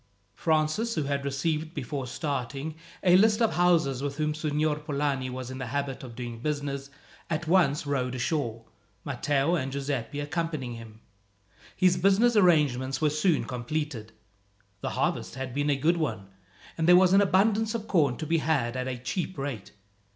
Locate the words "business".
6.39-6.89, 11.97-12.35